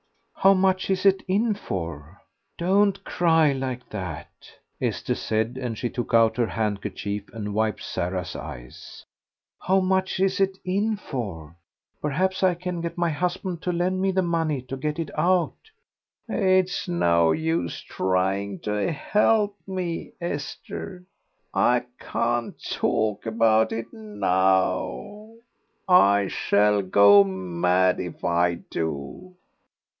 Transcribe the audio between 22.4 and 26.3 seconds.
talk about it now; I